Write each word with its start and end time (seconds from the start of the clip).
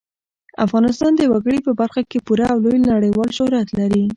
افغانستان 0.65 1.11
د 1.15 1.21
وګړي 1.33 1.59
په 1.67 1.71
برخه 1.81 2.01
کې 2.09 2.19
پوره 2.27 2.45
او 2.53 2.57
لوی 2.65 2.79
نړیوال 2.91 3.29
شهرت 3.37 3.67
لري. 3.79 4.03